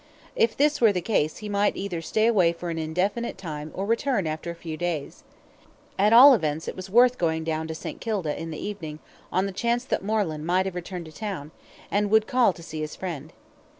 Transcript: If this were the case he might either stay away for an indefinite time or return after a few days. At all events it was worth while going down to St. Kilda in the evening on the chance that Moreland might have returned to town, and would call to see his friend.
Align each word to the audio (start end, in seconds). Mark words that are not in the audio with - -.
If 0.35 0.57
this 0.57 0.81
were 0.81 0.91
the 0.91 0.99
case 0.99 1.37
he 1.45 1.47
might 1.47 1.77
either 1.77 2.01
stay 2.01 2.25
away 2.25 2.53
for 2.53 2.71
an 2.71 2.79
indefinite 2.79 3.37
time 3.37 3.69
or 3.75 3.85
return 3.85 4.25
after 4.25 4.49
a 4.49 4.55
few 4.55 4.75
days. 4.75 5.23
At 5.99 6.11
all 6.11 6.33
events 6.33 6.67
it 6.67 6.75
was 6.75 6.89
worth 6.89 7.11
while 7.21 7.29
going 7.29 7.43
down 7.43 7.67
to 7.67 7.75
St. 7.75 8.01
Kilda 8.01 8.35
in 8.35 8.49
the 8.49 8.57
evening 8.57 8.97
on 9.31 9.45
the 9.45 9.51
chance 9.51 9.83
that 9.85 10.03
Moreland 10.03 10.43
might 10.47 10.65
have 10.65 10.73
returned 10.73 11.05
to 11.05 11.11
town, 11.11 11.51
and 11.91 12.09
would 12.09 12.25
call 12.25 12.51
to 12.51 12.63
see 12.63 12.81
his 12.81 12.95
friend. 12.95 13.31